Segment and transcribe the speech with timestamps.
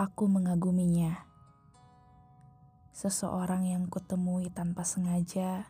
[0.00, 1.28] Aku mengaguminya.
[2.96, 5.68] Seseorang yang kutemui tanpa sengaja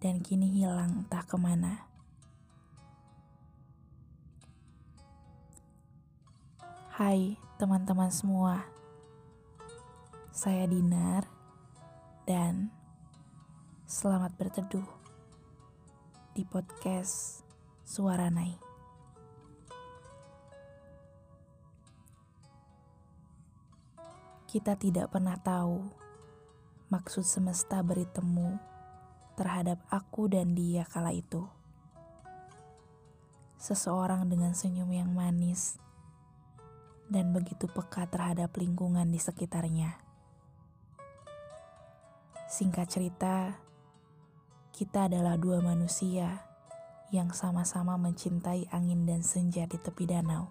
[0.00, 1.84] dan kini hilang entah ke mana.
[6.96, 8.64] Hai teman-teman semua,
[10.32, 11.28] saya Dinar
[12.24, 12.72] dan
[13.84, 14.88] selamat berteduh
[16.32, 17.44] di podcast
[17.84, 18.67] Suara Nai.
[24.48, 25.92] Kita tidak pernah tahu
[26.88, 28.56] maksud semesta beri temu
[29.36, 31.44] terhadap aku dan dia kala itu.
[33.60, 35.76] Seseorang dengan senyum yang manis
[37.12, 40.00] dan begitu peka terhadap lingkungan di sekitarnya.
[42.48, 43.52] Singkat cerita,
[44.72, 46.40] kita adalah dua manusia
[47.12, 50.48] yang sama-sama mencintai angin dan senja di tepi danau.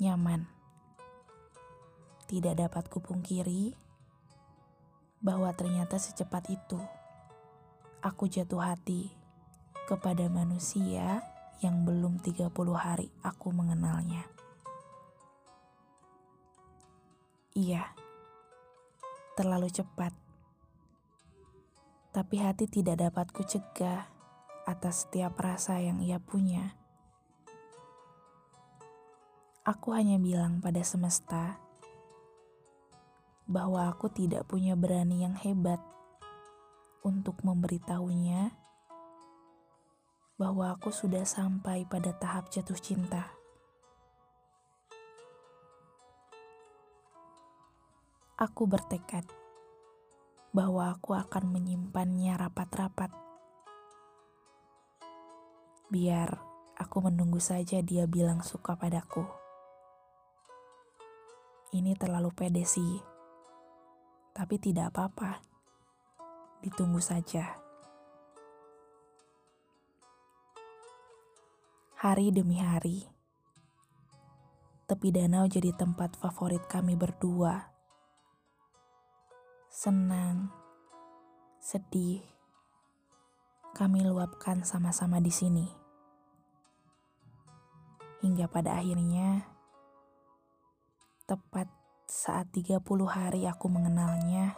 [0.00, 0.63] Nyaman
[2.34, 3.78] tidak dapat kupungkiri
[5.22, 6.82] bahwa ternyata secepat itu
[8.02, 9.14] aku jatuh hati
[9.86, 11.22] kepada manusia
[11.62, 14.26] yang belum 30 hari aku mengenalnya.
[17.54, 17.86] Iya,
[19.38, 20.10] terlalu cepat.
[22.10, 24.10] Tapi hati tidak dapat kucegah
[24.66, 26.74] atas setiap rasa yang ia punya.
[29.62, 31.63] Aku hanya bilang pada semesta,
[33.44, 35.80] bahwa aku tidak punya berani yang hebat
[37.04, 38.56] untuk memberitahunya
[40.40, 43.30] bahwa aku sudah sampai pada tahap jatuh cinta.
[48.34, 49.22] Aku bertekad
[50.50, 53.14] bahwa aku akan menyimpannya rapat-rapat.
[55.86, 56.42] Biar
[56.74, 59.22] aku menunggu saja dia bilang suka padaku.
[61.70, 63.13] Ini terlalu pede sih
[64.34, 65.38] tapi tidak apa-apa.
[66.60, 67.62] Ditunggu saja.
[72.02, 73.08] Hari demi hari,
[74.84, 77.72] tepi danau jadi tempat favorit kami berdua.
[79.72, 80.52] Senang,
[81.64, 82.20] sedih,
[83.72, 85.66] kami luapkan sama-sama di sini.
[88.20, 89.48] Hingga pada akhirnya,
[91.24, 94.52] tepat saat 30 hari aku mengenalnya,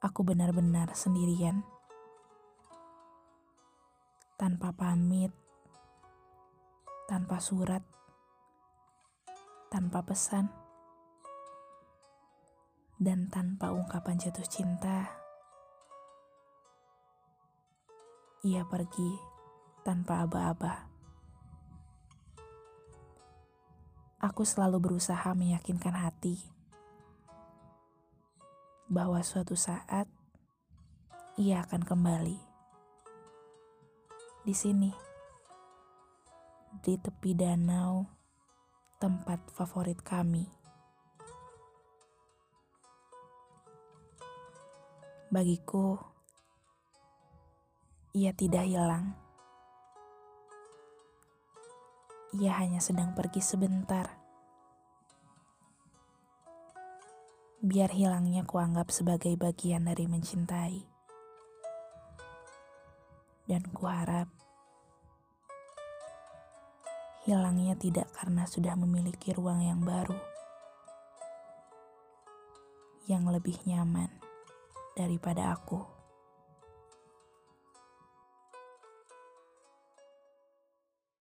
[0.00, 1.60] aku benar-benar sendirian.
[4.40, 5.30] Tanpa pamit,
[7.04, 7.84] tanpa surat,
[9.68, 10.48] tanpa pesan,
[12.96, 15.12] dan tanpa ungkapan jatuh cinta.
[18.44, 19.20] Ia pergi
[19.84, 20.93] tanpa aba-aba.
[24.24, 26.40] Aku selalu berusaha meyakinkan hati
[28.88, 30.08] bahwa suatu saat
[31.36, 32.40] ia akan kembali.
[34.48, 34.88] Di sini,
[36.80, 38.08] di tepi danau,
[38.96, 40.48] tempat favorit kami.
[45.28, 46.00] Bagiku,
[48.16, 49.23] ia tidak hilang.
[52.34, 54.10] Ia hanya sedang pergi sebentar.
[57.62, 60.82] Biar hilangnya kuanggap sebagai bagian dari mencintai.
[63.46, 64.26] Dan kuharap
[67.24, 70.18] hilangnya tidak karena sudah memiliki ruang yang baru.
[73.06, 74.10] Yang lebih nyaman
[74.98, 76.03] daripada aku.